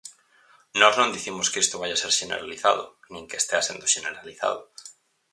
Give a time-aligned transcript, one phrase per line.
[0.81, 4.59] Nós non dicimos que isto vaia ser xeneralizado, nin que estea sendo xeneralizado.